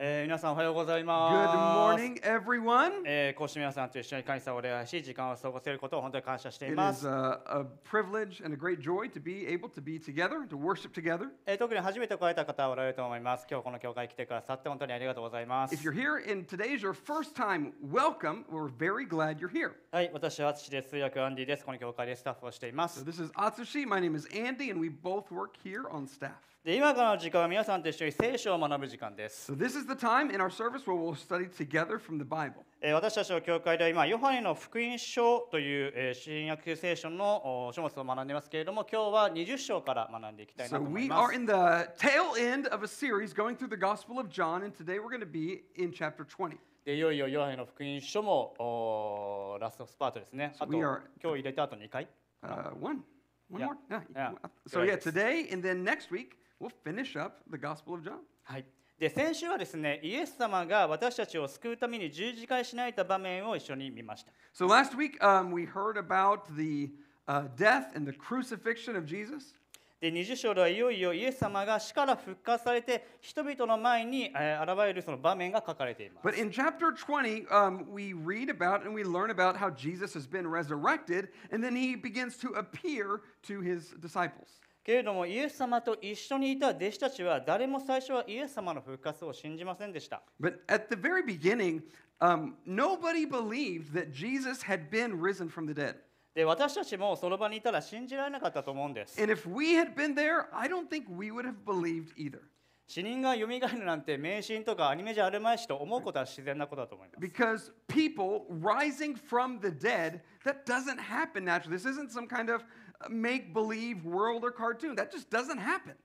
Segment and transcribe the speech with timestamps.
[0.00, 2.04] えー皆さんおはようござい Good ます。
[2.04, 3.02] morning, everyone.
[3.04, 7.08] えー、こうして皆さんと一緒に感謝をお願いし、時間を過ごせることを本当に感謝してい It ま is す。
[7.08, 7.10] a,
[7.46, 11.30] a privilege and a great joy to be able to be together, to worship together.
[11.46, 13.46] えー特に初めて来られた方はおられると思います。
[13.50, 15.78] 今日この教会に来てくださって本当にありがとうございます If。
[15.82, 18.44] you're here and today is your first time, welcome.
[18.52, 19.72] We're very glad you're here.
[19.90, 20.90] はい、私は淳です。
[20.90, 21.64] 通訳アンディです。
[21.64, 23.04] この教会でスタッフをしていま So す。
[23.04, 23.84] this is Atsushi.
[23.84, 26.34] My name is Andy, and we both work here on staff.
[26.68, 29.50] で今からの時間は皆さんと一緒に聖書を学ぶ時間です。
[29.50, 32.56] So this is the time in our service where we'll study together from the Bible.
[32.82, 41.34] えー私たちの教会では今、ヨハネの福音書という、えー新約聖書のお書物を学んでいますけれども、今日は20章から学んでいきたいな So と思い we ま are す。
[41.36, 41.52] in the
[41.96, 45.20] tail end of a series going through the Gospel of John, and today we're going
[45.20, 46.58] to be in chapter 20.
[46.84, 50.52] でいよいよヨハネの福音書もラストスパートですね。
[50.54, 52.06] So あと we are- 今日入れてあと2回。
[52.42, 53.02] Uh, one.
[53.50, 53.64] One Yeah.
[53.64, 53.76] more?
[53.88, 54.02] Yeah.
[54.14, 54.32] Yeah.
[54.66, 58.19] So yeah, today and then next week we'll finish up the Gospel of John.
[58.43, 58.65] はい。
[58.99, 64.31] で先週はですね、イエス様が私たちを救うために十字架にしないた場面を一緒に見ました。
[64.53, 66.91] So last week um, we heard about the
[67.27, 69.55] uh, death and the crucifixion of Jesus.
[69.99, 76.27] で20章ではいよいよイエス様が死から復活されて人々の前に、えー現れるその場面が書かれています。
[76.27, 80.27] But in chapter 20, um, we read about and we learn about how Jesus has
[80.27, 84.59] been resurrected, and then he begins to appear to his disciples.
[84.88, 90.22] けれどもイエス様と一緒にいた弟子たちは誰も最初はイエス様の復活を信じませんでした。
[90.40, 91.82] But at the very beginning,
[92.20, 95.96] um, nobody believed that Jesus had been risen from the dead.
[96.34, 99.20] で私たちもその場にいたら信じられなかったと思うんです。
[99.20, 102.40] And if we had been there, I don't think we would have believed either.
[102.86, 107.20] 死人が蘇るなんて迷信とかアニメじゃあるまいしと思うことは自然なことだと思います。
[107.20, 111.76] Because people rising from the dead, that doesn't happen naturally.
[111.76, 112.64] This isn't some kind of
[113.08, 114.96] make believe world or cartoon.
[114.96, 115.96] That just doesn't happen.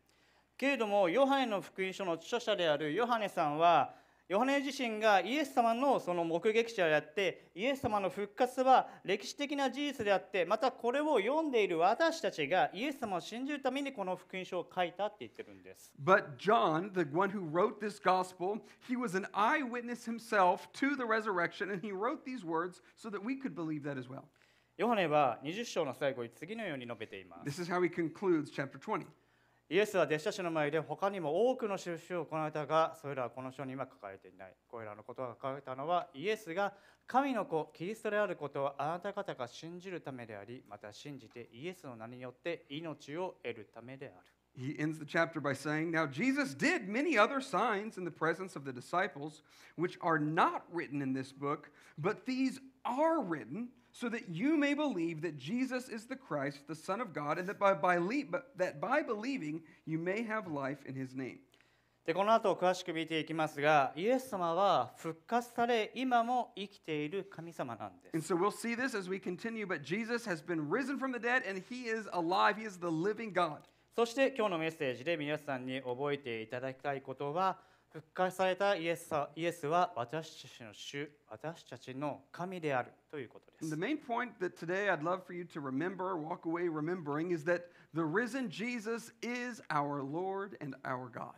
[0.57, 3.95] けれどもヨハネの福音書の著者であるヨハネさんは
[4.29, 15.91] ヨハネ自身がイエス様のその目撃者であってイエス様の復活は歴史的な事実であってまたこれを読んでいる私たちがイエス様を信じるためにこの福音書を書いたって言ってるんです。
[16.01, 21.69] But John, the one who wrote this gospel, he was an eyewitness himself to the resurrection,
[21.69, 24.29] and he wrote these words so that we could believe that as well.
[24.75, 27.61] ヨハネは20章の最後に次のように述べています。
[27.61, 29.05] This is how he concludes chapter 20.
[29.69, 34.53] イエスは弟子たちの前で他にも多くの印を行われたが、それらはこの書には書かれていない。
[34.67, 36.73] これらのことが書かれたのは、イエスが
[37.05, 44.25] 神の子、キリストであることをあなた方が信じるためであり、また信じてイエスの名によって命を得るためである。
[44.55, 48.65] He ends the chapter by saying, Now Jesus did many other signs in the presence of
[48.65, 49.43] the disciples,
[49.75, 54.74] which are not written in this book, but these are written so that you may
[54.74, 58.24] believe that Jesus is the Christ, the Son of God, and that by, by, le-
[58.30, 61.38] but that by believing you may have life in his name.
[62.06, 68.32] でこの後詳しく見ていきますが、イエス様は復活され、今も生きている神様なんで And す。
[68.32, 71.42] so we'll see this as we continue, but Jesus has been risen from the dead
[71.46, 72.56] and he is alive.
[72.58, 73.58] He is the living God.
[73.94, 77.58] そして今日のメッセージで皆さんに覚えていただきたいことは
[77.93, 86.47] 復活されたイエスさイエスは私たちの主私たちの神であるということで And す the main point that today I'd love for you to remember, walk
[86.47, 91.35] away remembering, is that the risen Jesus is our Lord and our God.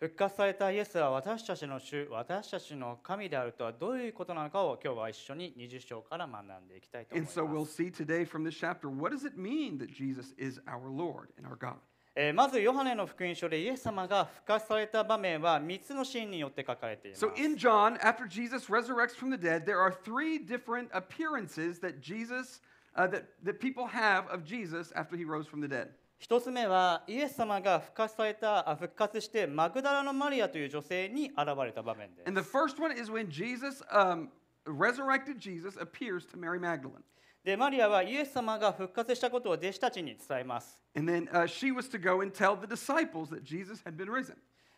[0.00, 9.94] 復活されたイエスは私たちの主私たちの神であるとはどういうことなのかを今日は一緒に20章から学んでいきたいと思い And ます so we'll see today from this chapter what does it mean that
[9.94, 11.76] Jesus is our Lord and our God?
[12.22, 21.80] えーまずヨハネの福音書でイエス様が復活された場面は3つのシーンによって書かれています So in John, after Jesus resurrects from the dead, there are three different appearances
[21.80, 22.60] that Jesus,
[22.94, 25.88] uh, that, that people have of Jesus after he rose from the dead.
[26.18, 34.28] 一つ目はイエス様が復活されたあ復活してマグダラのマリアという女性に現れた場面です And the first one is when Jesus, um,
[34.66, 37.02] resurrected Jesus, appears to Mary Magdalene.
[37.42, 40.78] で、マリアはイエス様が復活したことを弟子たちに伝えます。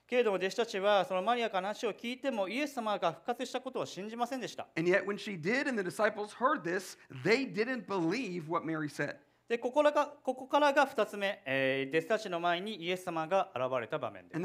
[0.07, 4.69] けれども、弟子たちはそのマリアから話を聞いてもイエス様が復活したことを信じませんでした。
[4.77, 5.05] Yet,
[6.63, 6.97] this,
[9.49, 14.37] で、ここからが,ここからが2つ目、えー、弟子たちの前にイエス様が現れた場面です。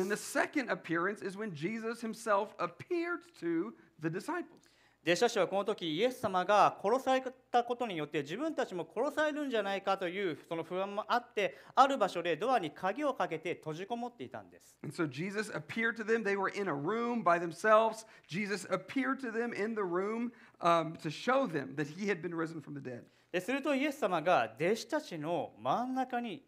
[5.07, 14.75] 弟子たちはこの時イエス様が殺されたことによって自分たちも殺されるんじゃないかというその不安もあってある場所でドアに鍵をかけて閉じこもっていたんです。
[14.83, 16.25] And so Jesus appeared to them.
[16.25, 18.06] They were in a room by themselves.
[18.27, 22.36] Jesus appeared to them in the room um, to show them that he had been
[22.36, 23.04] risen from the dead.
[23.31, 26.44] でするとイエス様が弟子たちの真ん中に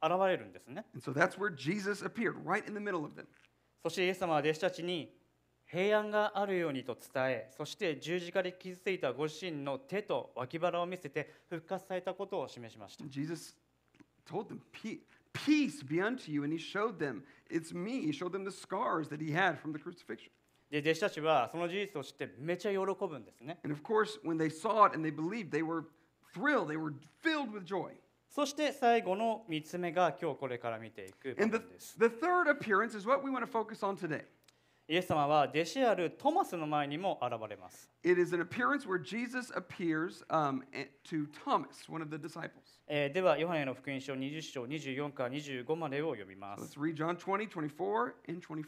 [0.00, 0.86] 現れるんですね。
[0.94, 3.26] And so that's where Jesus appeared, right in the middle of them.
[3.82, 5.12] そしてイエス様は弟子たちに
[5.74, 13.56] 平安があるようにと伝えそして十字架で傷ついたご自身の手と脇腹を見せて復活されたことを示しました Jesus
[14.26, 15.00] told them, "Pe-
[15.34, 16.44] Peace be unto you.
[16.44, 18.02] And he showed them, It's me.
[18.02, 20.30] He showed them the scars that he had from the crucifixion.
[20.70, 25.84] で弟子たちはその事実を知ってめちゃ喜ぶんですね And of course, when they saw it and they believed, they were
[26.32, 26.68] thrilled.
[26.68, 27.92] They were filled with joy.
[28.30, 31.58] そして最後の3つ目が今日これから見ていく場 And
[31.98, 34.24] the third appearance is what we want to focus on today.
[34.86, 40.62] イエス様は弟子であるトマスの前にも現れます It is an appearance where Jesus appears um,
[41.04, 42.50] to Thomas, one of the disciples.
[42.86, 48.64] えーではヨハネの福音書20章24から25までを読みま So す let's read John 20, 24, and 25.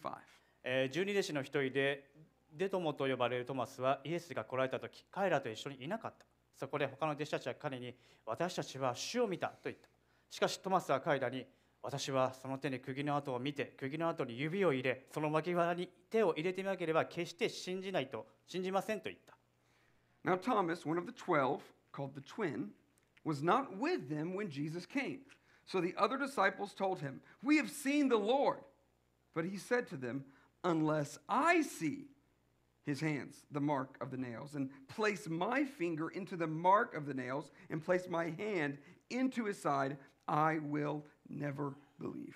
[0.64, 2.04] えー十二弟子の一人で
[2.50, 6.24] デトモと呼ばれるトマスはイエスが来られた時彼らと一緒にいなかった
[6.54, 9.88] そこで他の弟子たちは彼に私たちは主を見たと言った
[10.30, 11.44] しかしトマスは彼らに
[11.83, 19.35] 私はその手に釘の跡を見て釘の跡に指を入れその脇腹に手を入れてみなければ決して信じないと信じませんと言った
[20.23, 21.61] Now, Thomas, one of the twelve,
[21.91, 22.69] called the twin,
[23.23, 25.21] was not with them when Jesus came.
[25.65, 28.59] So the other disciples told him, We have seen the Lord.
[29.33, 30.25] But he said to them,
[30.63, 32.05] Unless I see
[32.85, 37.05] his hands, the mark of the nails, and place my finger into the mark of
[37.05, 38.77] the nails, and place my hand
[39.09, 39.97] into his side,
[40.27, 42.33] I will never believe.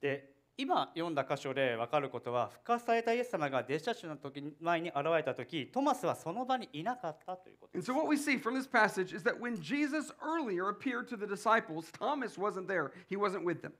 [0.00, 11.08] で今読んだ箇所で分かることは復活されたイエス様が弟子たちの時に前に現れた時トマスはその場にいなかったということ And so, what we see from this passage is that when Jesus earlier appeared
[11.08, 13.72] to the disciples, Thomas wasn't there, he wasn't with them.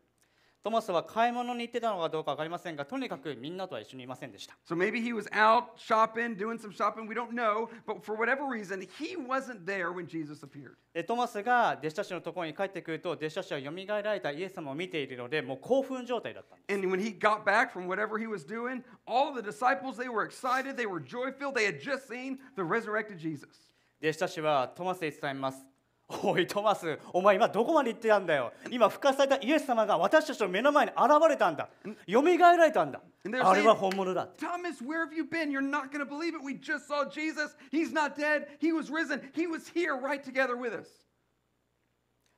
[0.66, 8.18] トマスは買い物に行ってたのかどうか分かりませんがとにかくみんなとは一緒にいませんでした So maybe he was out shopping, doing some shopping, we don't know, but for
[8.18, 10.72] whatever reason, he wasn't there when Jesus appeared.
[10.92, 20.10] でトマスが弟子たちのところに帰ってくると弟子たちはよみがえられたイエス様を見ているのでもう興奮状態だったんです And when he got back from whatever he was doing, all the disciples, they
[20.10, 23.70] were excited, they were joy filled, they had just seen the resurrected Jesus.
[24.02, 25.75] 弟子たちはトマスに伝えます
[26.08, 31.68] おいトマスお前今どこまで行ってたんだよ今復活されたイエス様が私たちの目の前に現れたんだ
[32.06, 33.02] よみがえられたんだ
[33.42, 35.50] あれは本物だ Thomas, where have you been?
[35.50, 36.44] You're not going to believe it.
[36.44, 37.56] We just saw Jesus.
[37.72, 38.50] He's not dead.
[38.60, 39.20] He was risen.
[39.34, 40.88] He was here right together with us.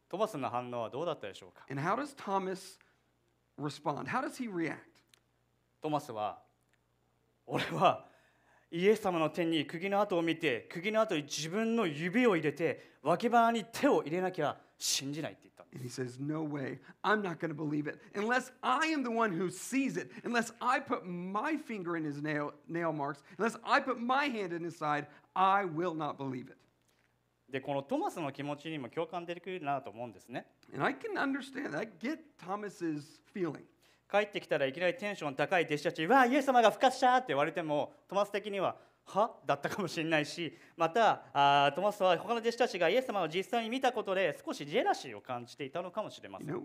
[0.10, 2.80] トマスの反応はどうだったでしょうか And how does Thomas
[3.60, 4.08] respond?
[4.08, 4.78] How does he react?
[5.82, 6.40] トマスは
[7.46, 8.07] 俺は
[8.72, 15.58] イエス様の手に釘の跡を見て、釘の跡に自分の指を入れて、脇腹に手を入れなきゃ信じないって言った。
[15.90, 16.48] Says, no、
[22.22, 22.94] nail, nail
[24.72, 25.08] side,
[27.50, 30.48] で、このトマスの気持ちにも共感できるなと思うんですね。
[30.74, 33.64] And I can understand, I get Thomas's feeling.
[34.10, 38.76] 帰ってきたらいきなりテンション高い弟子たち「わあイエス様が復活した!」って言われてもトマス的には
[39.06, 39.36] 「は？
[39.46, 46.56] だったかもしれないし またあトマスは他の弟子たちがイエス様を実際に見たことで少しジェラシーを感じていたのかもしれません。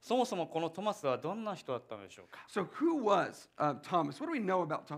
[0.00, 3.80] そもそもこのトマスはどんな人だったのでしょうか？So who was, uh,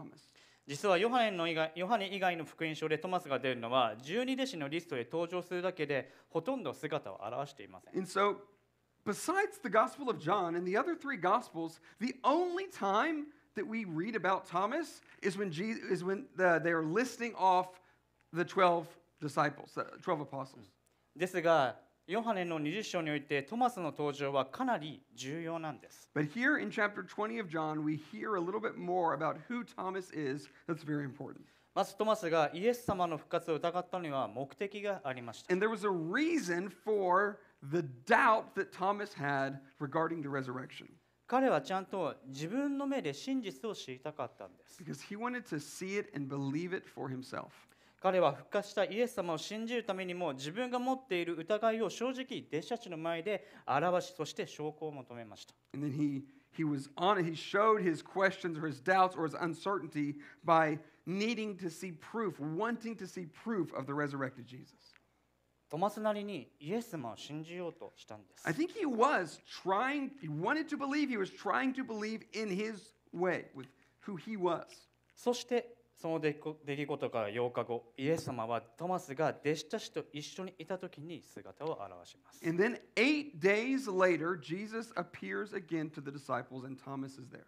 [0.04, 0.34] マス
[0.67, 8.37] 実はヨハネの以外ヨハネ以外の福音書でトマスが出るのは十二弟子のリストで登場するだけでほとんど姿を現していません And so,
[9.05, 13.85] besides the Gospel of John and the other three Gospels, the only time that we
[13.85, 17.79] read about Thomas is when, Jesus, is when the, they are listing off
[18.31, 18.87] the 12
[19.19, 20.65] disciples, the 12 apostles.
[21.17, 21.75] ですが
[22.06, 29.36] ヨハネの20章においてトマスの登場はかなり重要なんです But here in chapter 20 of John, we hear a little bit more about
[29.48, 30.48] who Thomas is.
[30.68, 31.40] That's very important.
[31.74, 37.38] まずトマスがイエス様の復活を疑ったには目的がありました And there was a reason for
[37.70, 40.86] the doubt that Thomas had regarding the resurrection.
[41.26, 47.48] 彼はちゃんと自分の目で真実を知りたかったんです Because he wanted to see it and believe it for himself.
[48.00, 56.22] 彼は復活したイエス様を信じるためにも自分が持っている疑いを正直弟子たちの前で表しそして証拠を求めました And then he
[56.56, 57.26] he was on it.
[57.26, 62.40] He showed his questions or his doubts or his uncertainty by needing to see proof,
[62.40, 64.94] wanting to see proof of the resurrected Jesus.
[65.68, 72.20] トマスなりにイエス様を信じようとしたんです I think he was trying, he wanted to believe, he was trying to believe
[72.32, 73.66] in his way with
[74.06, 74.64] who he was.
[75.16, 87.28] そしてその出来事から8日後イエス様はトマスが弟子たちと一緒にいた時に姿を現します And then eight days later, Jesus appears again to the disciples, and Thomas is
[87.30, 87.44] there.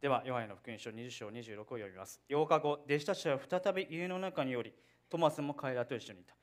[0.00, 2.20] では、ヨハネの福音書20章26を読みます。
[2.30, 4.72] 8日後、弟子たちは再び家の中により、
[5.10, 6.34] トマスも彼らと一緒にいた。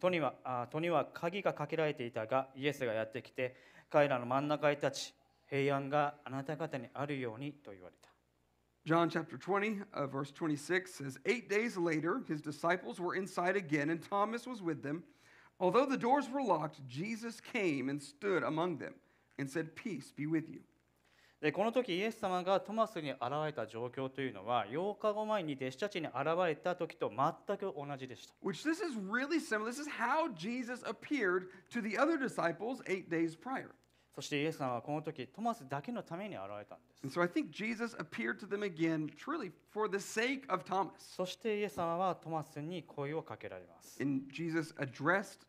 [0.00, 3.56] 戸にはあ戸には鍵がかけられていたが、イエスがやってきて、
[3.88, 5.14] 彼らの真ん中に立ち、
[5.48, 8.10] 平安があなた方にあるようにと言われた。
[8.85, 14.01] John chapter 20, uh, verse 26 says, Eight days later, his disciples were inside again, and
[14.01, 15.03] Thomas was with them.
[15.59, 18.95] Although the doors were locked, Jesus came and stood among them
[19.37, 20.61] and said, Peace be with you.
[21.41, 26.15] でこの時イエス様がトマスに現れた状況というのは8日後前に弟子たちに現
[26.45, 28.35] れた時と全く同じでした。
[28.43, 29.71] Which this is really similar.
[29.71, 33.71] This is how Jesus appeared to the other disciples eight days prior.
[34.16, 37.18] そしてイエス様はこの時トマスだけのために現れたんです。
[37.18, 39.52] So、again, truly,
[40.96, 44.02] そしてイエス様はトマスに声をかけられます。
[44.32, 44.74] Jesus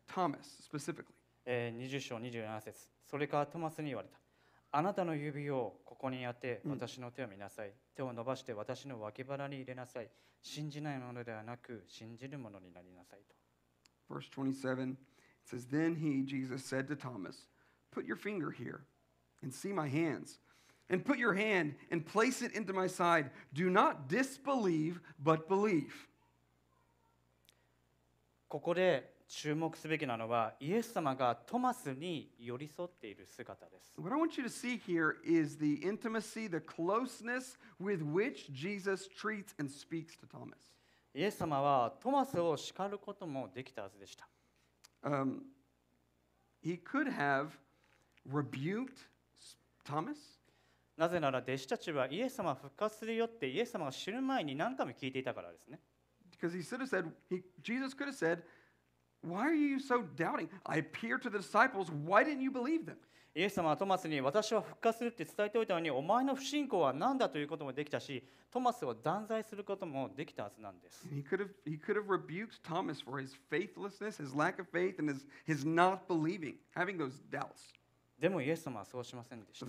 [0.06, 1.06] Thomas specifically.
[1.46, 4.18] 20章27節それからトマスに言われた。
[4.70, 7.72] あなたの指をここにやって私の手を見なさい。
[7.96, 10.10] 手を伸ばして私の脇腹に入れなさい。
[10.42, 13.34] 信じないものではなく信じるものになりなさいと。
[14.14, 14.98] Verse 27
[15.42, 15.66] says,
[17.91, 18.81] Put your finger here
[19.41, 20.39] and see my hands,
[20.89, 23.29] and put your hand and place it into my side.
[23.53, 25.93] Do not disbelieve, but believe.
[28.47, 33.93] ここで注目すべきなのは、イエス様がトマスに寄り添っている姿です。
[33.97, 39.07] What I want you to see here is the intimacy, the closeness with which Jesus
[39.07, 40.73] treats and speaks to Thomas.
[41.15, 44.27] イエス様はトマスを叱ることもできたはずでした。
[45.03, 45.41] Um,
[46.63, 47.49] he could have
[48.29, 48.97] rebuked
[49.85, 50.39] Thomas.
[50.95, 55.79] なぜなら弟子たちはイエス様は復活するよってイエス様が知る前に何回も聞いていたからですね。
[56.39, 58.43] Because he should have said, he, Jesus could have said,
[59.23, 60.49] Why are you so doubting?
[60.65, 61.89] I appeared to the disciples.
[61.89, 62.97] Why didn't you believe them?
[63.35, 71.07] イエス様はトマスに私は復活するって伝えておいたのにお前の不信仰は何だということもできたしトマスを断罪することもできたはずなんです。
[71.09, 74.67] And he could have he could have rebuked Thomas for his faithlessness, his lack of
[74.71, 77.73] faith, and his, his not believing, having those doubts.
[78.18, 79.66] でもイエス様はそうしませんでした。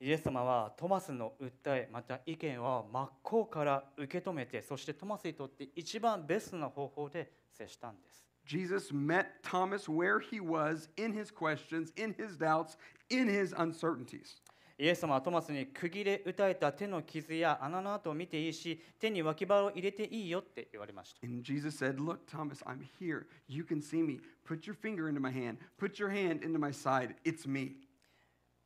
[0.00, 8.24] イエス様はトマスの訴え、また意見は真っ向から受け止めて、そしてトマスにとって一番ベストな方法で接したんです。
[8.46, 12.78] Jesus met Thomas where he was, in his questions, in his doubts,
[13.10, 14.40] in his uncertainties.
[14.80, 21.26] イエス様はトマスに釘で打たれた手の傷や穴の跡を見ていいし手に脇腹を入れていいよって言われました。
[21.26, 23.26] And Jesus said, Look, Thomas, I'm here.
[23.48, 24.20] You can see me.
[24.46, 25.56] Put your finger into my hand.
[25.80, 27.16] Put your hand into my side.
[27.24, 27.72] It's me.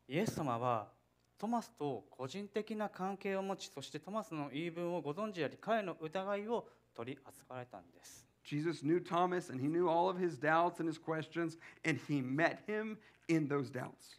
[0.07, 0.89] イエス様は
[1.39, 12.21] トマスと個人的な関係を持ちそしてトマスの言い分をご存知であり彼の疑いを取り扱われたんです Jesus knew Thomas and he knew all of his doubts and his questions, and he
[12.21, 14.19] met him in those doubts.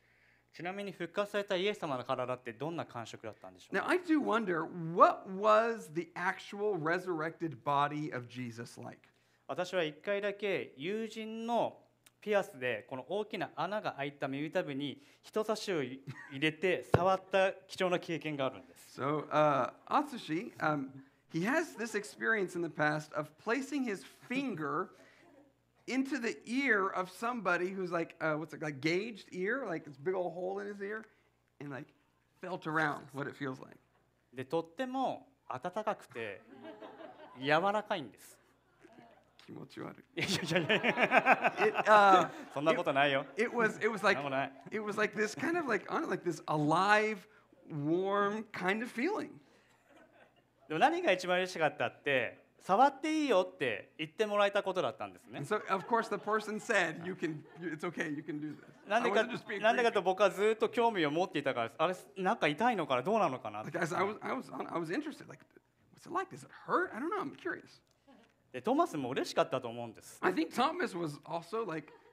[0.54, 9.00] ちなみに復活されたイエス様の体ってどんな感触だったんでしょう Now, か I do wonder what was the actual resurrected body of Jesus like?
[9.48, 11.78] 私は一回だけ友人の
[12.22, 16.00] ピアスでこの大きな穴が開いた耳たぶに人差しを入
[16.34, 20.90] れて触った貴重な経験があるんです So, uh, Atsushi, um,
[21.34, 24.90] he has this experience in the past of placing his finger
[25.87, 29.97] into the ear of somebody who's like, uh, what's it, like gauged ear, like this
[29.97, 31.07] big old hole in his ear,
[31.61, 31.87] and like
[32.41, 33.77] felt around what it feels like.
[34.35, 36.41] でとっても暖かくて
[37.41, 38.37] 柔らかいんです
[39.49, 45.67] いやいやいやいや It, uh, そんなことないよ it was, it was like, そんなことない it was like this kind of
[45.67, 47.27] like, I don't know, like this alive,
[47.71, 49.31] warm kind of feeling.
[50.69, 55.42] でも何が一番嬉しかったって 触っていいよって言ってもらえたことだったんですね。
[59.60, 63.72] 何でかと僕はずっと興味を持っていたから、あれ、なんか痛いのかな、どうなのかなって。
[68.62, 70.20] トマスも嬉しかったと思うんです。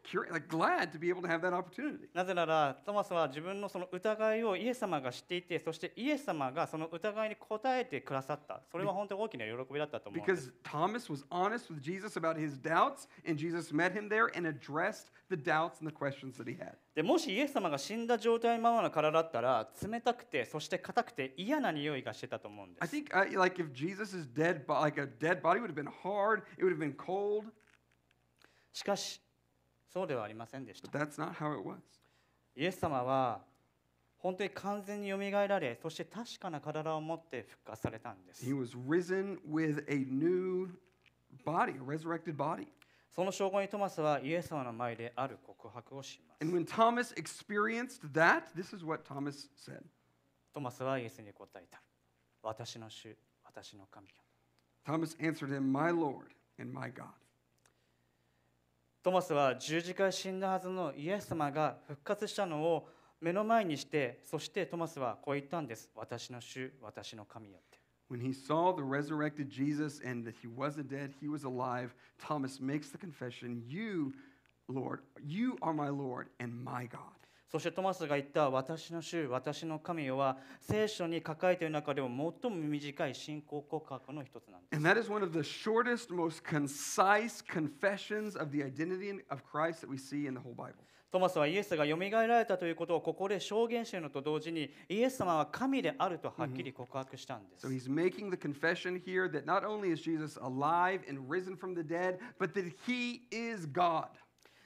[0.02, 11.72] Curi- like glad to be able to have that opportunity なぜならトマスは自分のその疑いをイエス様が知っていてそしてイエス様がその疑いに答えてくださったそれは本当に大きな喜びだったと思う because Thomas was honest
[11.72, 15.88] with Jesus about his doubts, and Jesus met him there and addressed the doubts and
[15.88, 16.74] the questions that he had.
[16.94, 25.74] でもしイエス様が死んだ状態のままの体だったら冷たくてそして硬くて嫌な匂いがしてたと思うんで I す think uh, like if Jesus' dead, like a dead body, would have
[25.74, 26.42] been hard.
[26.58, 27.46] It would have been cold.
[28.72, 29.20] しかし
[29.92, 31.76] そうではありませんでした that's not how it was.
[32.56, 33.40] イエス様は
[34.18, 40.68] 本当に完全によみがえられそして確かな体を持って復活されたんです He was risen with a new
[41.44, 42.66] body, a resurrected body.
[43.14, 49.82] その証拠にトマスはイエス様の前である告白をします And when Thomas experienced that, this is what Thomas said.
[50.52, 51.80] トマスはイエスに答えた。
[52.42, 54.14] 私の主、私の神よ。
[54.86, 56.26] Thomas answered him, My Lord
[56.58, 57.06] and my God.
[59.02, 62.86] トマスは十字架で死んだはずのイエス様が復活したのを
[63.20, 65.90] 目の前にして、そしてトマスはこう言ったんです。
[65.94, 67.78] 私の主、私の神よって。
[68.10, 72.90] When he saw the resurrected Jesus and that he wasn't dead, he was alive, Thomas makes
[72.90, 74.12] the confession, You,
[74.68, 77.19] Lord, you are my Lord and my God.
[77.50, 84.76] そしてトマスが言った私の主、私の神よは聖書に書かれている中でも最も短い信仰告白の一つなんです。
[84.76, 89.90] And that is one of the shortest, most concise confessions of the identity of Christ that
[89.90, 90.74] we see in the whole Bible.
[91.10, 97.66] トマスはイエスがよみがえられたということをここで証言しているのと同時にイエス様は神であるとはっきり告白したんです。
[97.66, 101.82] So he's making the confession here that not only is Jesus alive and risen from the
[101.82, 104.06] dead, but that he is God.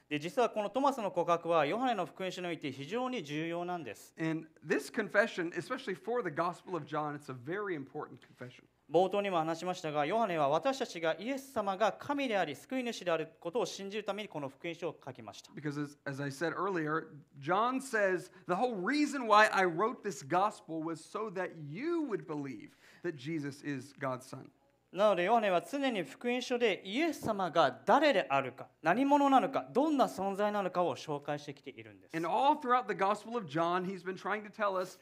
[0.09, 4.15] で実はこのトマスの告白はヨハネの福音書において非常に重要なんです。
[4.21, 8.65] And this confession, especially for the Gospel of John, it's a very important confession.
[8.91, 15.51] 冒頭にも話しましたが、ヨハネは私たちがイエス様が神であり救い主であることを信じるためにこの福音書を書きました。
[15.53, 17.07] Because as, as I said earlier,
[17.41, 22.27] John says the whole reason why I wrote this gospel was so that you would
[22.27, 24.51] believe that Jesus is God's son.
[24.95, 32.17] なのでヨハネは常に福音書でイエス様が誰であるか、何者なのか、どんな存在なのかを紹介してきているんです。
[32.17, 34.99] And all throughout the Gospel of John, he's been trying to tell us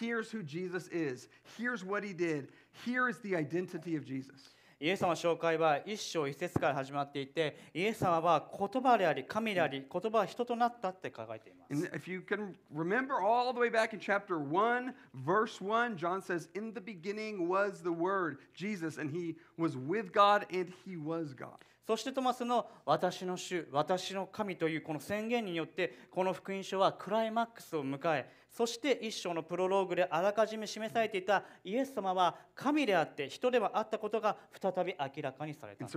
[0.00, 2.48] here's who Jesus is, here's what he did,
[2.84, 4.55] here is the identity of Jesus.
[4.78, 11.72] イエス様の紹介は一章一節から始まっていて、イエス様は言葉であり、神であり、言葉は人となったって書かれています。
[11.72, 16.50] And if you can remember all the way back in chapter 1, verse 1, John says,
[16.54, 21.34] In the beginning was the Word, Jesus, and he was with God and he was
[21.34, 21.56] God.
[21.86, 35.88] そしてトマスの私の主、私の神というこの宣言によって、この福音書はクライマックスを迎え、そして一章のプロローグであらかじめ示されていたイエス様は神であって人ではあったことが再び明らかにされてん。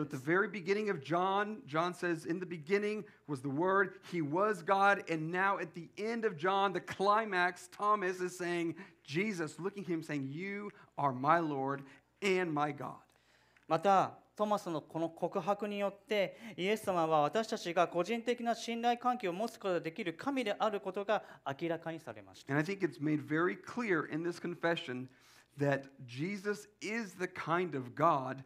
[13.69, 21.21] また、トマスのこの告白によって、イエス様は私たちが個人的な信頼関係を持つことができる神であることが
[21.61, 22.53] 明らかにされました。
[22.53, 25.09] And I think it's made very clear in this confession
[25.59, 28.45] that Jesus is the kind of God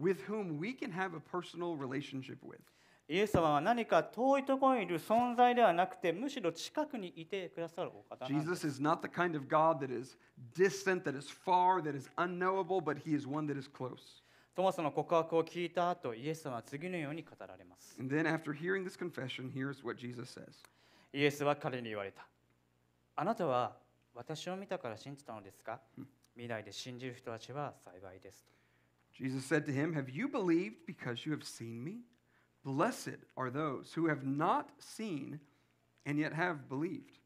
[0.00, 2.58] with whom we can have a personal relationship with.
[3.06, 8.66] イエス様は何か遠いところにいる存在ではなくて、むしろ近くにいてくださるお方なんです。
[8.66, 10.18] Jesus is not the kind of God that is
[10.56, 14.24] distant, that is far, that is unknowable, but he is one that is close.
[14.58, 17.96] トマスの告白を聞いた後、イエス様は次のように語られます。
[18.00, 20.46] And then after hearing this confession, here's what Jesus says
[21.12, 22.26] イエスは彼に言われた。
[23.14, 23.76] あなたは
[24.16, 25.78] 私を見たから信じたのですか
[26.34, 28.48] 未来で信じる人たちは幸いです。
[29.12, 32.00] Jesus said to him, Have you believed because you have seen me?
[32.64, 35.38] Blessed are those who have not seen
[36.04, 37.20] and yet have believed.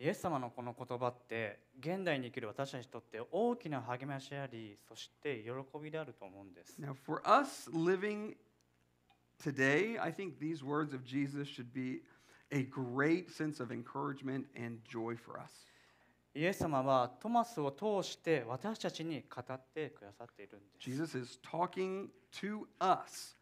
[0.00, 5.50] イエス様のこの言葉って現代に生きる私たちにとって大きな励ましでありそして喜
[5.82, 6.80] びであると思うんです。
[6.80, 8.36] Now, for us living
[9.42, 12.02] today, I think these words of Jesus should be
[12.52, 15.66] a great sense of encouragement and joy for us.
[16.32, 20.90] イエス様はトマスを通して私たちに語ってくださっているんです。
[20.90, 22.08] Jesus is talking
[22.40, 23.34] to us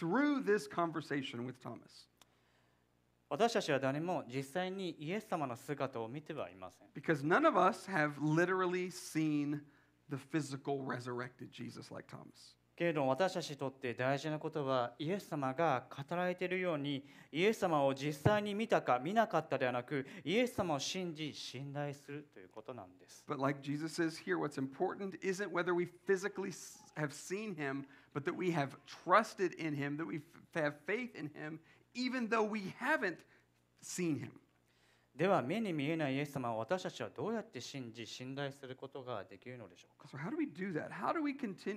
[0.00, 2.09] through this conversation with Thomas
[3.30, 6.88] 私たちは誰も実際にイエス様の姿を見てはいません。
[6.92, 9.60] because none of us have literally seen
[10.10, 12.56] the physical resurrected Jesus like Thomas.
[12.74, 23.22] けれども私たちにとって大事なことはイエス様が語られているようにイエス様を実際に見たか見なかったではなくイエス様を信じ信頼するということなんです。
[23.28, 26.52] But like Jesus says here, what's important isn't whether we physically
[26.96, 28.70] have seen him, but that we have
[29.04, 30.20] trusted in him, that we
[30.54, 31.60] have faith in him,
[31.94, 32.42] even though
[35.60, 40.08] に見ないイエス様を私たはどうやって信じ信頼するでしょうか？
[40.08, 41.68] 私たはどうやって信じ信頼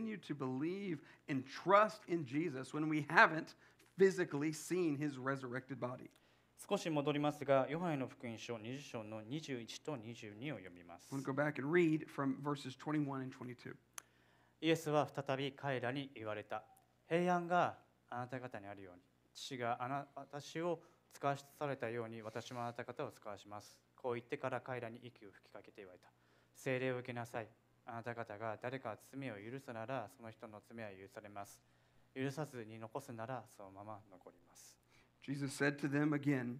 [6.55, 11.09] するでしょうか戻りますがヨハネの福音書20章の21と22を読みます。
[14.61, 16.63] イエスは再び彼らに言われた。
[17.09, 17.77] 平安が
[18.09, 19.12] あなた方にあるように。
[19.33, 20.79] 父があな私を
[21.13, 26.07] 使わされたように私もあなた方を使わしますこう言ってから彼らに息を吹きかけて言われた
[26.55, 27.47] 聖霊を受けなさい
[27.85, 31.59] あなた方が誰か罪を許すならその人の罪は許されます
[32.15, 34.73] 許さずに残すならそのまま残ります
[35.23, 36.59] Jesus said to them again,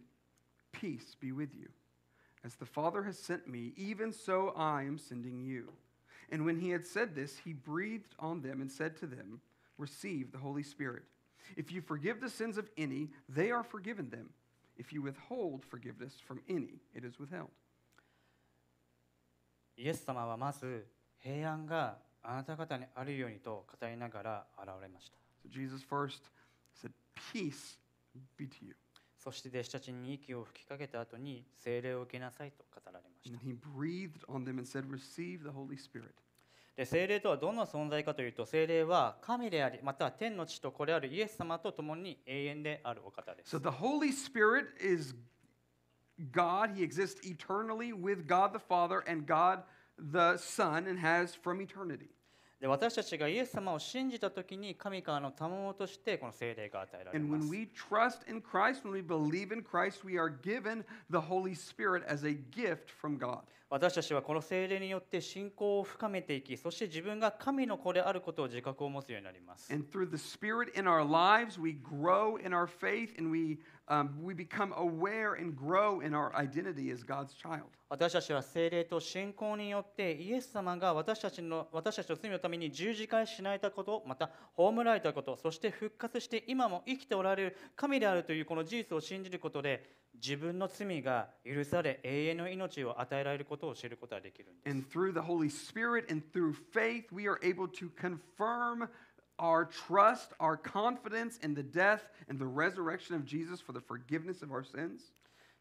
[0.71, 1.69] Peace be with you.
[2.45, 5.73] As the Father has sent me, even so I am sending you.
[6.31, 9.41] And when he had said this, he breathed on them and said to them,
[9.77, 11.03] Receive the Holy Spirit.
[11.56, 14.30] If you forgive the sins of any, they are forgiven them.
[14.76, 17.50] If you withhold forgiveness from any, it is withheld.
[19.76, 20.86] イエス様はまず
[21.18, 26.22] 平安があなた方にあるようにと語りながら現れました So Jesus first
[26.74, 26.90] said,
[27.32, 27.78] Peace
[28.36, 28.74] be to you.
[29.16, 36.14] そして弟子たちに息を吹きかけた後に聖霊を受けなさいと語られまし And た then he breathed on them and said, Receive the Holy Spirit.
[36.75, 45.15] で聖霊とはどんな存在かというと聖霊は神でありまたは天の地とこれあるイエス様と共に永遠であるお方です So the Holy Spirit is
[46.31, 46.75] God.
[46.75, 49.63] He exists eternally with God the Father and God
[49.97, 52.09] the Son and has from eternity.
[52.63, 57.37] で私たちがイエス様を信じたときに神からの賜物としてこの聖霊が与えられま。
[63.69, 69.73] 私たちはこの聖霊によって信仰を深めていき、そして自分が神の子であることを自覚を持つようになります。
[73.87, 77.65] Um, we become aware and grow in our identity as God's child.
[77.89, 89.83] 私たちは聖霊と信仰によってイエス様が私たちの私たちの罪のために十字架に死なれたことまた葬られたことそして復活して今も生きておられる神であるというこの事実を信じることで
[90.15, 98.87] 自分の罪が許され永遠の命を与えられることを知ることができるんです And through the Holy Spirit and through faith, we are able to confirm
[99.42, 104.42] our trust, our confidence in the death and the resurrection of Jesus for the forgiveness
[104.42, 105.12] of our sins.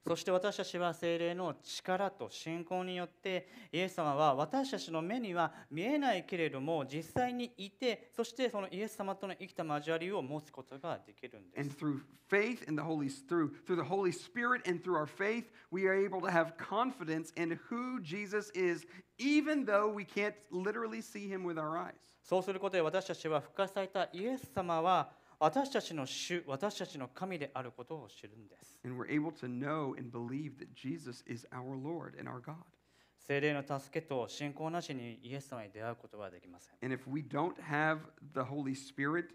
[0.08, 15.52] そして私たちは聖霊の力と信仰によってイエス様は私たちの目には見えないけれども実際にいてそしてそのイエス様との生きた交わりを持つことができるんです And。through faith in the Holy through through the Holy Spirit and through our faith,
[15.72, 18.86] we are able to have confidence in who Jesus is,
[19.18, 22.11] even though we can't literally see him with our eyes.
[22.23, 28.79] そうすることで私たちは復活されたイエス様は私たちの主、私たちの神であることを知るんです。
[33.19, 36.77] 聖霊の助けと信仰なしにイエス様に出会うことはできません。
[36.81, 37.99] And if we don't have
[38.35, 39.31] the Holy Spirit,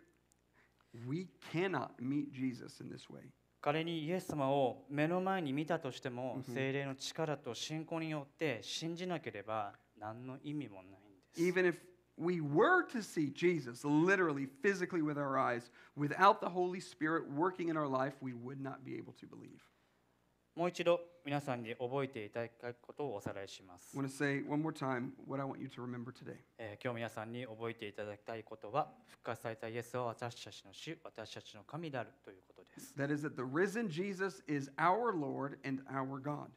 [1.06, 3.30] we cannot meet Jesus in this way.
[3.60, 11.18] 彼にイエス様を目の前に見たとしても、聖霊の力と信仰によって信じなければ何の意味もないん
[11.62, 11.97] です。
[12.17, 17.77] we were to see Jesus literally, physically with our eyes, without the Holy Spirit working in
[17.77, 19.61] our life, we would not be able to believe.
[20.55, 23.97] もう一度皆さんに覚えていただきたいことをおさらいします。
[23.97, 26.37] I want to say one more time what I want you to remember today.
[26.59, 32.93] えー今日皆さんに覚えていただきたいことは復活されたイエスは私たちの主、私たちの神であるということです。
[32.99, 36.49] That is that the risen Jesus is our Lord and our God.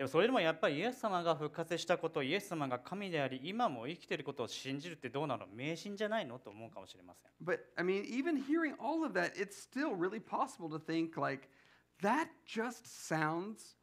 [0.00, 7.30] でもそれでもやっぱりイエス様が復活したこと、イエス様が神であり、今も生きていることを信じるってどうなの迷信じゃないのと思うかもしれません。
[7.46, 11.50] But I mean, even hearing all of that, it's still really possible to think like
[12.00, 13.76] that just sounds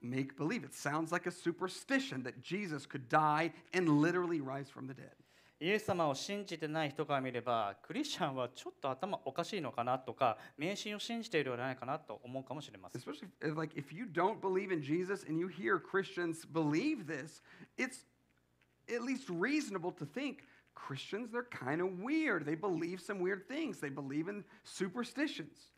[0.00, 0.64] make believe.
[0.64, 5.12] It sounds like a superstition that Jesus could die and literally rise from the dead.
[5.60, 13.02] イエス様を信じてない人から見れば、クリスチャンはちょっと頭おかしいのかなとか、迷信を信じているのではないかなと思うかもしれません。
[13.02, 17.42] Especially if, like if you don't believe in Jesus and you hear Christians believe this,
[17.76, 18.06] it's
[18.88, 20.44] at least reasonable to think
[20.74, 22.46] Christians they're kind of weird.
[22.46, 23.80] They believe some weird things.
[23.80, 25.72] They believe in superstitions.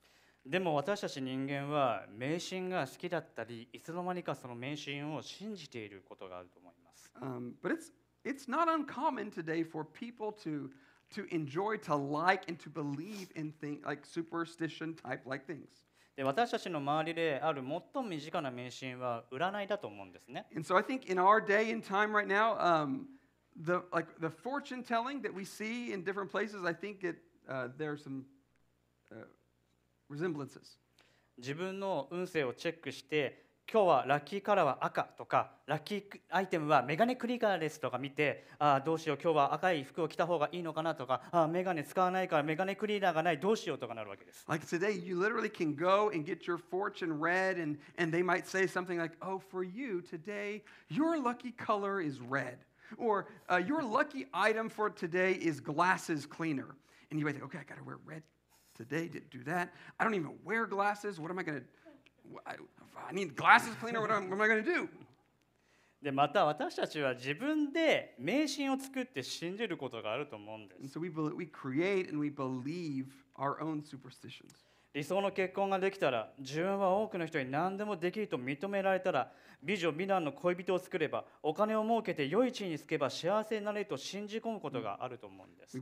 [0.45, 7.13] でも私たち人間は迷信が好きだったり、いつの間にかその迷信を信じていることがあると思います。
[7.21, 7.93] Um, but it's
[8.24, 10.70] it's not uncommon today for people to
[11.12, 15.86] to enjoy, to like, and to believe in things like superstition type like things.
[16.16, 20.46] で私たちの周りである最も身近な迷信は占いだと思うんですね。
[20.56, 23.08] And so I think in our day and time right now, um,
[23.62, 27.18] the like the fortune telling that we see in different places, I think it
[27.50, 28.24] uh, there are some
[29.12, 29.26] uh,
[30.10, 30.78] resemblances.
[31.38, 44.46] 自分の運勢をチェックして 今日はラッキーカラーは赤とかラッキーアイテムはメガネクリガーですとか見てああどうしよう今日は赤い服を着た方がいいのかなとかああメガネ使わないからメガネクリーナーがないどうしようとかなるわけです。
[44.48, 48.46] Like today, you literally can go and get your fortune read, and and they might
[48.46, 52.60] say something like, "Oh, for you today, your lucky color is red,"
[52.98, 56.76] or uh, "Your lucky item for today is glasses cleaner."
[57.10, 58.22] And you might think, "Okay, I got to wear red
[58.78, 59.74] today to do that.
[60.00, 61.20] I don't even wear glasses.
[61.20, 61.62] What am I gonna?
[66.03, 70.81] でまた私たちは自分で迷信を作って信じることがあると思うんです。
[74.93, 79.31] 理想の結婚ができたら、自分は多くの人に何でもできると認められたら、
[79.63, 85.77] 美女美男の恋人を作れば、お金を儲けて良い地位につけば幸せになれと信じ込むことがあると思うんです。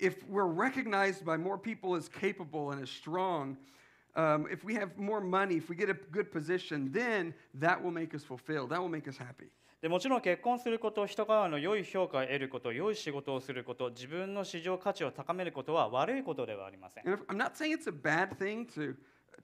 [0.00, 3.56] if we're recognized by more people as capable and as strong,
[4.14, 7.90] um, if we have more money, if we get a good position, then that will
[7.90, 8.70] make us fulfilled.
[8.70, 9.50] That will make us happy.
[9.82, 18.96] でもちろん結婚すること人からの良い評価を得ること良い仕事をすること自分の市場価値を高めることは悪いことではありません And if, I'm not saying it's a bad thing to,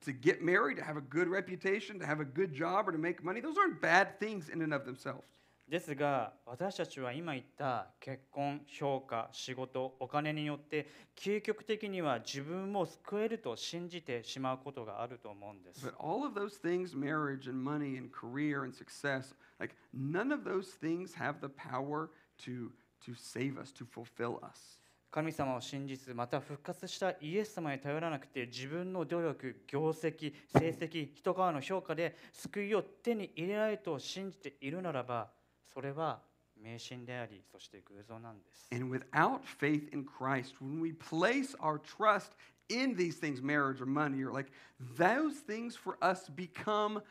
[0.05, 2.99] to get married, to have a good reputation, to have a good job, or to
[2.99, 3.41] make money.
[3.41, 5.29] Those aren't bad things in and of themselves.
[5.68, 20.34] ですが私たちは今言った結婚評価仕事お金によって究極的には自分も救えると信じてしまうことがあると思うんです But all of those things, marriage and money and career and success, like none
[20.34, 22.12] of those things have the power
[22.46, 22.72] to,
[23.06, 24.80] to save us, to fulfill us.
[25.10, 35.30] 神様を信じずまた復活したイエス様に頼らなくて自分の努力業績成績人からの評価で救いを手に入れられると信じているならば
[35.74, 36.20] それは
[36.62, 42.32] 迷信でありそして偶像なんです And without faith in Christ, when we place our trust
[42.70, 44.52] in these things, marriage or money, or like
[44.98, 47.02] those things for us become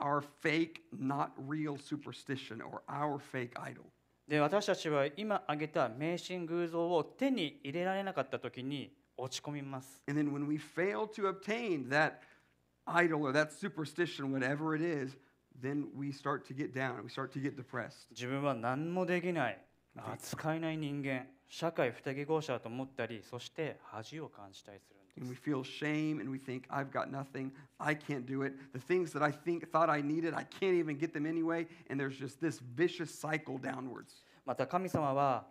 [0.00, 3.84] our fake, not real superstition or our fake idol.
[4.28, 12.20] で私たちは今挙げた迷信偶像を手に入れられなかった時に落ち込みます And then when we fail to obtain that
[12.86, 15.16] idol or that superstition, whatever it is,
[15.61, 17.03] then we start to get down.
[17.03, 18.09] We start to get depressed.
[18.11, 19.59] 自分は何もできない
[19.95, 27.51] 扱えない人間社会不適合者だと思ったりそして恥を感じたりするん And で we す feel shame and we think, I've got nothing.
[27.77, 28.53] I can't do it.
[28.73, 31.67] The things that I think thought I needed, I can't even get them anyway.
[31.89, 34.23] And there's just this vicious cycle downwards.
[34.45, 35.45] また神様は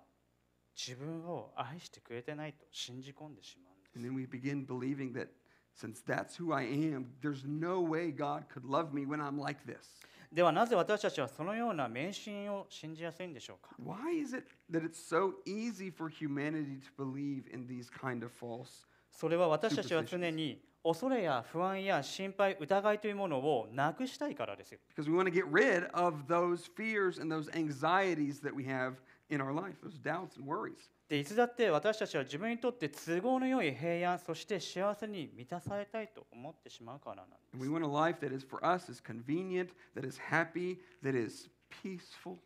[0.74, 5.28] 自分を愛してくれてないと信じ込んでしまうんで And then we begin believing that
[5.76, 9.64] since that's who I am, there's no way God could love me when I'm like
[9.66, 9.82] this.
[9.82, 18.24] すではなぜ私たちはそのような迷信を信じやすいんでしょうか Why is it that it's so easy for humanity to believe in these kind
[18.24, 18.86] of false?
[19.10, 28.64] それは私たちは常に恐れや不安や心配疑いというものをなくしたいからですよ Because we want to get rid of those fears and those anxieties that we
[28.64, 28.94] have
[29.28, 30.88] in our life, those doubts and worries.
[31.09, 37.53] でいつだって私たちは自分にとって都合の良い平安そして幸せに満たされたいと思ってしまうからなんです。
[37.53, 41.49] And we want a life that is for us is convenient, that is happy, that is
[41.81, 42.37] peaceful.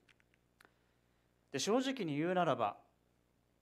[1.51, 2.77] で正直に言うならば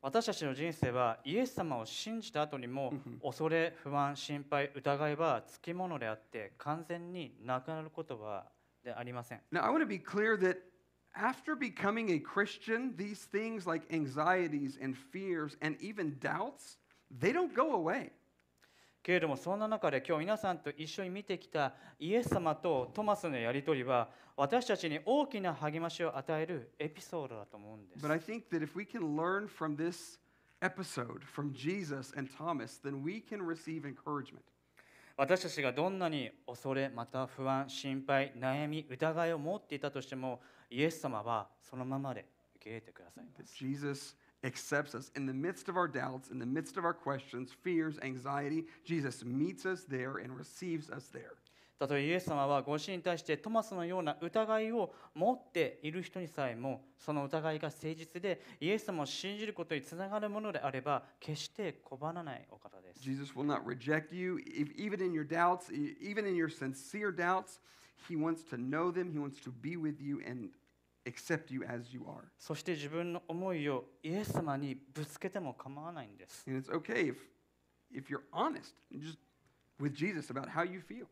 [0.01, 8.45] 私たちの人生はイエス様を信じた後にも恐れ不安心配疑いはつきものであって完全になくなることは
[8.83, 9.41] でありません。
[9.51, 10.57] Now, I want to be clear that
[11.16, 16.78] after becoming a Christian, these things like anxieties and fears and even doubts,
[17.10, 18.10] they don't go away.
[19.02, 30.18] けれどもそんな中で今日皆さんと一緒に見てきたイエス様とトマスのやり取りは私たちに大きな励ましを与えるエピソードだと思うんです But I think that if we can learn from this
[30.62, 34.42] episode, from Jesus and Thomas, then we can receive encouragement.
[35.19, 40.39] 私たちがどんなに恐れまた不安心配悩み疑いを持っていたとしても
[40.71, 42.23] イエス様はそのままで
[42.55, 47.51] 受け入れてくださいます Jesus accepts us in the midst of our doubts, in the midst of our questions,
[47.51, 48.63] fears, anxiety.
[48.85, 51.33] Jesus meets us there and receives us there.
[51.79, 66.49] たとえイエス様はご自身に対してトマスのような疑いを持っている人にさえもその疑いが誠実でイエス様を信じることにつながるものであれば決して拒まないお方です Jesus will not reject you, if, even in your doubts, e- even in your
[66.49, 67.61] sincere doubts.
[68.09, 70.49] He wants to know them, He wants to be with you and
[71.05, 72.25] accept you as you are.
[72.37, 77.15] そして自分の思いをイエス様にぶつけても構わないんです And it's okay if,
[77.93, 79.17] if you're honest just
[79.79, 81.05] with Jesus about how you feel.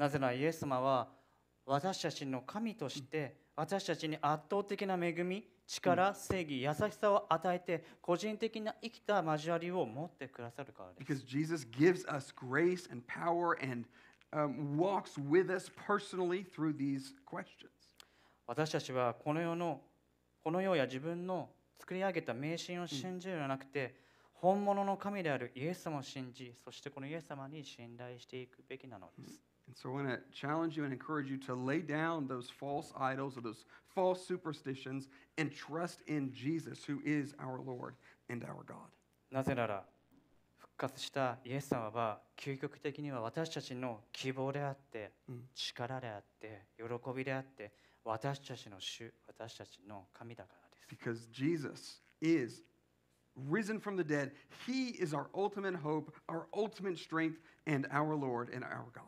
[0.00, 1.08] なぜならイエス様は
[1.66, 11.22] 私たちの神として私たちに圧倒的な恵み力正義優しさを与えて個人的な生きた交わりを持ってくださるからです。
[11.22, 13.86] Because Jesus gives us grace and power and
[14.32, 17.68] um, walks with us personally through these questions.
[18.46, 19.82] 私たちはこの世の
[20.42, 23.94] この世や自分の作り上げた迷信を信じるのではなくて、
[24.32, 33.37] 本物の神であるイエス様を信じそしてこのイエス様に信頼していくべきなのです、And so I want to challenge you and encourage you to lay down those false idols
[33.37, 37.95] or those false superstitions and trust in Jesus, who is our Lord
[38.29, 38.89] and our God.
[39.31, 39.83] なぜなら
[40.57, 47.71] 復活したイエス様は究極的には私たちの希望であって、うん力であって喜びであって
[48.03, 52.61] 私たちの主私たちの神だからです Because Jesus is
[53.49, 54.31] risen from the dead.
[54.65, 59.03] He is our ultimate hope, our ultimate strength, and our Lord and our God.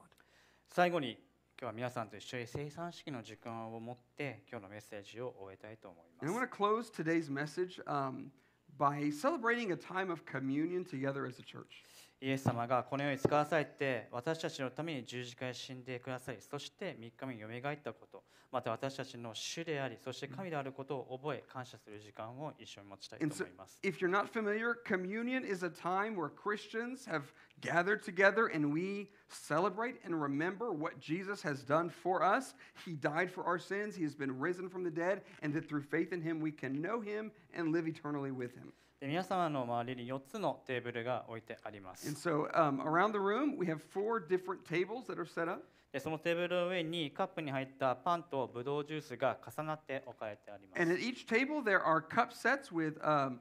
[0.74, 1.18] 最後に今
[1.60, 8.30] 日は皆さんと一緒に生産式の時間を持って今日のメッセージを終えたいと思い And I ま want す to close today's message um,
[8.78, 11.84] by celebrating a time of communion together as a church.
[12.22, 27.24] イエス様がこの世に使わされて私たちのために十字架で死んでくださりそして3日目によみがえったことまた私たちの主でありそして神であることを覚え感謝する時間を一緒に持ちたいと思 so, います if you're not familiar, communion is a time where Christians have
[27.61, 32.53] gathered together and we celebrate and remember what Jesus has done for us.
[32.85, 35.83] He died for our sins, He has been risen from the dead, and that through
[35.83, 38.73] faith in Him, we can know Him and live eternally with Him.
[38.99, 45.25] で皆様の周りに4つのテーブルが置いてありま And す so, um, around the room, we have four different tables that are
[45.25, 45.63] set up.
[45.91, 53.39] でそのテーブルの上にカップに入ったパンとブドウジュースが重なって置かれてありま And す at each table, there are cup sets with um,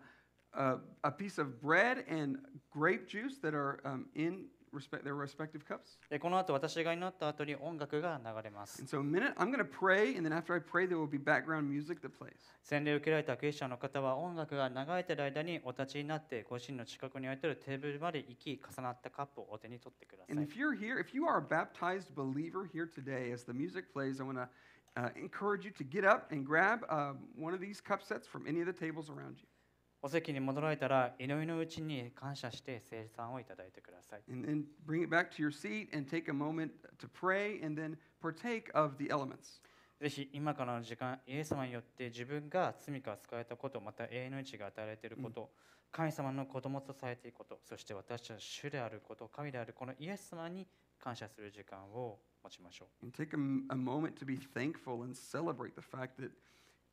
[0.54, 2.38] a, a piece of bread and
[2.70, 5.98] grape juice that are um, in respect, their respective cups.
[6.10, 10.98] でこの後私が祈った後に音楽が流れます And so, a minute, I'm going to pray, and then after I pray, there
[10.98, 12.32] will be background music that plays.
[12.62, 23.44] 洗礼を受けられたクリスチャンの方は音楽が流れている間にお立ちになってご自身の近くに置いてあるテーブルまで行き重なったカップをお手に取ってくださ And い if you're here, if you are a baptized believer here today, as
[23.44, 24.48] the music plays, I want to
[24.96, 28.46] uh, encourage you to get up and grab um, one of these cup sets from
[28.46, 29.46] any of the tables around you.
[30.03, 34.21] お席に戻られたら、祈りのうちに感謝して、生産をいただいてください。
[39.99, 45.47] ぜひ、今からの時間、イエス様によって、自分が罪から救われたこと、また永遠の命が与えられていること、mm.
[45.91, 50.65] 神様の子供とされていること、そして私たちは主であること、神であるこのイエス様に
[50.99, 53.05] 感謝する時間を持ちましょう。
[53.05, 56.31] And take a, a moment to be thankful and celebrate the fact that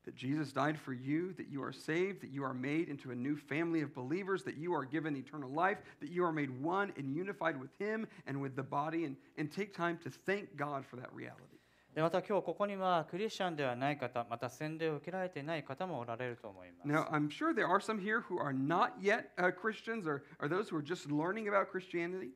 [0.07, 3.15] that Jesus died for you, that you are saved, that you are made into a
[3.15, 6.91] new family of believers, that you are given eternal life, that you are made one
[6.97, 10.85] and unified with Him and with the body, and, and take time to thank God
[10.85, 11.53] for that reality.
[11.95, 20.23] でまた今日ここにはクリスチャンではない方また洗礼を受けられていない方もおられると思います Now, I'm sure there are some here who are not yet uh, Christians or,
[20.39, 22.31] or those who are just learning about Christianity.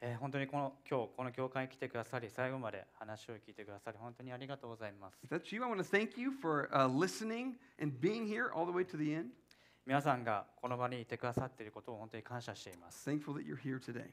[0.00, 8.50] えー本当にこの今日この教会に来てくださり最後まで話を聞いてくださり本当にありがとうございます If that's you, I want to thank you for uh, listening and being here
[8.54, 9.26] all the way to the end.
[9.86, 14.04] 皆さんがこの場にいてくださっていることを本当に感謝しています Thankful that you're here today.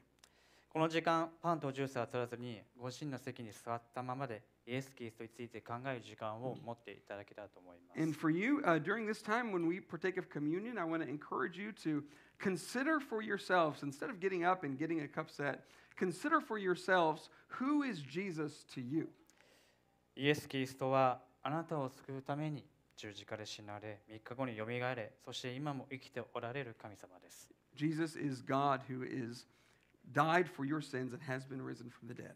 [0.68, 11.02] この時間パンとジュースは取らずにご自身の席に座ったままでイエス・キリストについて考える時間を持っていただけたらと思います And for you, uh, during this time when we partake of communion, I want
[11.02, 12.04] to encourage you to
[12.38, 15.64] consider for yourselves, instead of getting up and getting a cup set,
[15.96, 19.08] consider for yourselves who is Jesus to you.
[20.14, 22.64] イエス・キリストはあなたを救うために
[22.96, 29.46] 十字架で死なれ3日後によみがえれそして今も生きておられる神様です Jesus is God who is
[30.12, 32.34] died for your sins and has been risen from the dead.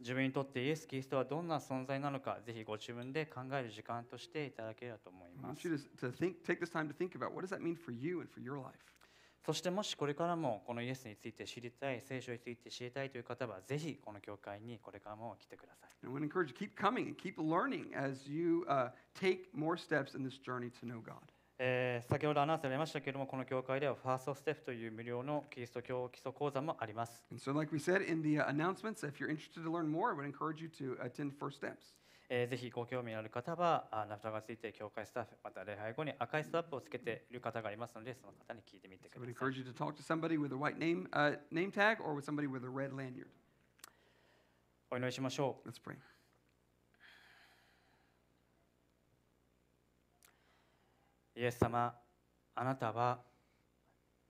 [0.00, 5.68] 自分にとってイエス・キリストはどんな存在なのか、ぜひご自分で考える時間としていただければと思います。
[9.44, 16.06] そしてもしこれからもこのイエスについて知りたい、聖書について知りたいという方は、ぜひこの教会にこれからも来てください。
[16.06, 20.38] And I encourage you, keep coming and keep learning as you、uh, take more steps in this
[20.38, 21.33] journey to know God.
[21.58, 27.24] えー、先ほどアナウスでありましたけれども、この教会ではファーストステフプという無料のキリスト教基礎講座もあります。
[27.36, 27.52] So
[32.28, 39.28] え、ぜひご興味のある方は、ナフタガスイッ教会スタッフ、また礼拝後に赤いスタッフをつけてる方がいますので、その方に聞いてみてください。
[44.90, 45.68] お祈りしましょう。
[51.36, 51.92] イエス様
[52.54, 53.18] あなたは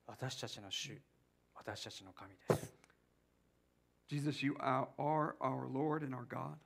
[0.06, 0.98] 私たちの主
[1.54, 2.72] 私たちの神です
[4.06, 4.86] Jesus, you are,
[5.40, 6.56] our Lord and our God.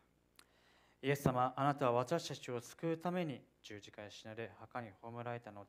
[1.03, 5.65] イエス様あなたは私たちを救うために十字架に死なれ墓に葬られた後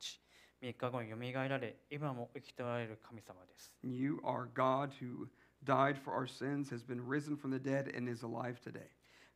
[0.62, 5.28] 3日後によみがえられ今も生きておられる神様です You are God who
[5.64, 8.88] died for our sins, has been risen from the dead, and is alive today.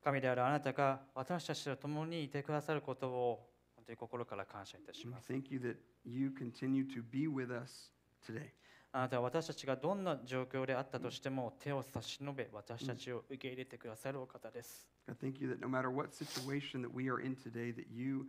[0.04, 3.53] 神であるあなたが私たちと共にいてくださることを
[3.84, 5.76] 本当に心から感謝いたします thank you that
[6.06, 7.92] you continue to be with us
[8.26, 8.50] today.
[8.94, 14.88] あなたは私たちがどんな状況であったとしても手を差し伸べ私たちを受け入れてくださるお方です。
[15.08, 18.26] God, thank you that no matter what situation that we are in today, that you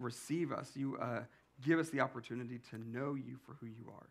[0.00, 1.22] receive us, you uh,
[1.62, 4.08] give us the opportunity to know you for who you are.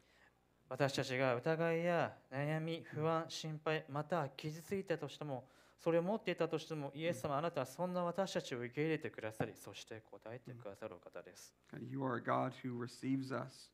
[0.70, 5.46] 私たちが疑いや悩み、不安、心配、また傷ついたとしても、
[5.78, 11.54] それを持っていたとしても、イエス様あなたはそんな私たちを受け入れてくださり、そして答えてくださるお方です。
[11.90, 13.70] You are a God who receives us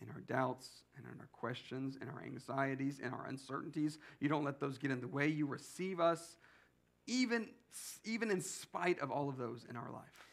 [0.00, 3.98] in our doubts and in our questions and our anxieties and our uncertainties.
[4.20, 5.28] You don't let those get in the way.
[5.28, 6.36] You receive us,
[7.06, 7.46] even,
[8.04, 10.24] even in spite of all of those in our life.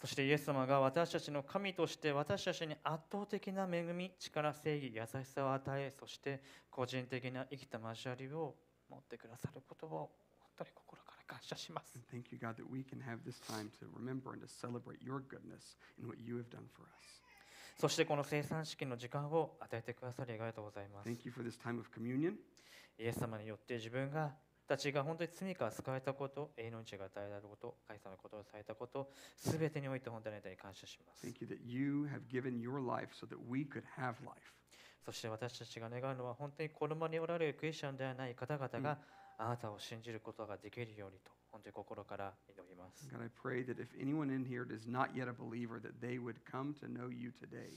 [0.00, 8.54] そしてイエス様が私たちの神として私たちに圧倒的な恵み、力、正義、優しさを与え、そして個人的な生きた交わりを
[8.88, 10.27] 持ってくださることを本
[10.58, 11.94] 当に心から感謝します。
[11.96, 15.20] And thank you, God, that we can have this time to remember and to celebrate your
[15.20, 17.22] goodness in what you have done for us.
[17.78, 21.08] そしてこの生産式の時間を与えてくださりありがとうございます。
[21.08, 22.34] Thank you for this time of communion.
[22.98, 24.34] イエス様によって自分が
[24.68, 31.26] たちが本当に罪から救われたこと、永遠の命が与えられること、神様のことをされたこと、すべてにおいて本当にあなたに感謝します。
[31.26, 34.52] Thank you that you have given your life so that we could have life.
[35.06, 38.98] そして私たちが願うのは本当にこの場におられるクリスチャンではない方々が
[39.38, 43.08] あなたを信じることができるようにと本当に心から祈ります。
[43.08, 46.36] God, I pray that if anyone in here is not yet a believer, that they would
[46.50, 47.70] come to know you today,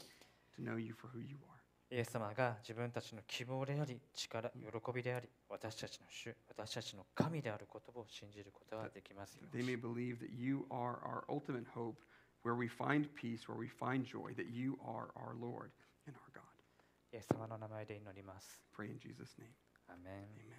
[0.58, 1.62] to know you for who you are.
[1.94, 11.98] イエス様が自分たちの希望であり、力、喜びであり、私たちの主、私たちの神であることを信じることができますよう they に may believe that you are our ultimate hope,
[12.44, 15.70] where we find peace, where we find joy, that you are our Lord
[16.08, 16.42] and our God.
[17.14, 18.58] イエス様の名前で祈ります。
[18.74, 19.52] Pray in Jesus' name.
[19.90, 20.51] アーメン Amen.